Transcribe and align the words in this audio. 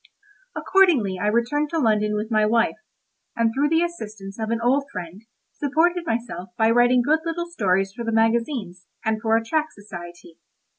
Accordingly 0.55 1.19
I 1.21 1.27
returned 1.27 1.69
to 1.69 1.77
London 1.77 2.15
with 2.15 2.31
my 2.31 2.43
wife, 2.43 2.77
and 3.35 3.53
through 3.53 3.69
the 3.69 3.83
assistance 3.83 4.39
of 4.39 4.49
an 4.49 4.59
old 4.59 4.85
friend 4.91 5.25
supported 5.51 6.07
myself 6.07 6.49
by 6.57 6.71
writing 6.71 7.03
good 7.03 7.19
little 7.23 7.45
stories 7.51 7.93
for 7.93 8.03
the 8.03 8.11
magazines, 8.11 8.87
and 9.05 9.21
for 9.21 9.37
a 9.37 9.45
tract 9.45 9.73
society. 9.73 10.39